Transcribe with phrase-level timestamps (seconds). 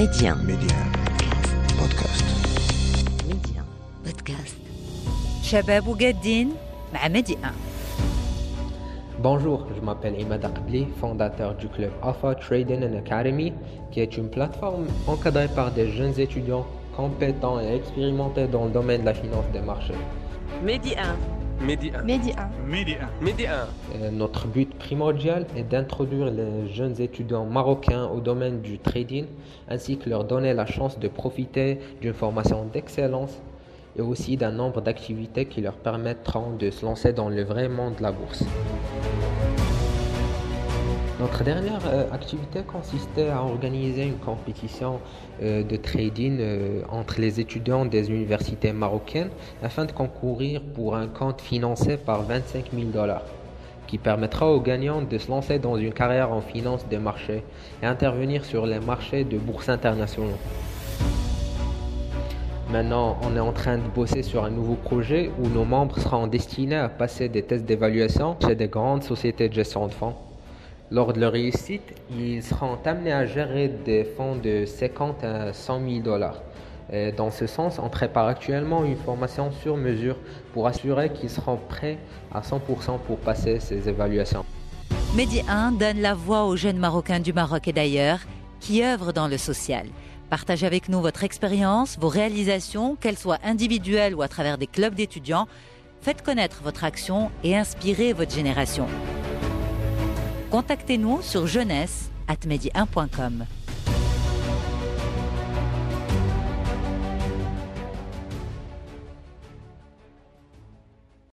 [0.00, 0.34] Médien.
[0.36, 0.78] Médien.
[1.78, 2.24] Podcast.
[3.28, 3.62] Médien.
[4.02, 4.56] Podcast.
[5.42, 6.52] Shabab Ougaddin,
[6.90, 7.36] bah, Médien.
[9.18, 13.52] Bonjour, je m'appelle Imad Akbli, fondateur du club Alpha Trading and Academy,
[13.90, 19.02] qui est une plateforme encadrée par des jeunes étudiants compétents et expérimentés dans le domaine
[19.02, 19.92] de la finance des marchés.
[20.64, 21.14] Médien.
[21.60, 21.64] 1.
[21.66, 22.02] Midi 1.
[22.02, 22.50] Midi 1.
[22.66, 23.24] Midi 1.
[23.24, 23.50] Midi 1.
[23.96, 29.26] Euh, Notre but primordial est d'introduire les jeunes étudiants marocains au domaine du trading,
[29.68, 33.40] ainsi que leur donner la chance de profiter d'une formation d'excellence
[33.98, 37.96] et aussi d'un nombre d'activités qui leur permettront de se lancer dans le vrai monde
[37.96, 38.44] de la bourse.
[41.20, 45.00] Notre dernière euh, activité consistait à organiser une compétition
[45.42, 49.28] euh, de trading euh, entre les étudiants des universités marocaines
[49.62, 53.24] afin de concourir pour un compte financé par 25 000 dollars
[53.86, 57.42] qui permettra aux gagnants de se lancer dans une carrière en finance des marchés
[57.82, 60.38] et intervenir sur les marchés de bourses internationaux.
[62.70, 66.28] Maintenant, on est en train de bosser sur un nouveau projet où nos membres seront
[66.28, 70.14] destinés à passer des tests d'évaluation chez des grandes sociétés de gestion de fonds.
[70.92, 75.80] Lors de leur réussite, ils seront amenés à gérer des fonds de 50 à 100
[75.88, 76.42] 000 dollars.
[76.92, 80.16] Et Dans ce sens, on prépare actuellement une formation sur mesure
[80.52, 81.98] pour assurer qu'ils seront prêts
[82.34, 84.44] à 100% pour passer ces évaluations.
[85.14, 88.18] Medi 1 donne la voix aux jeunes Marocains du Maroc et d'ailleurs
[88.58, 89.86] qui œuvrent dans le social.
[90.28, 94.94] Partagez avec nous votre expérience, vos réalisations, qu'elles soient individuelles ou à travers des clubs
[94.94, 95.46] d'étudiants.
[96.00, 98.86] Faites connaître votre action et inspirez votre génération.
[100.50, 103.46] Contactez-nous sur jeunesse at medi1.com.